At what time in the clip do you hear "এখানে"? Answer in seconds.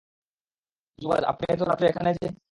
1.87-2.09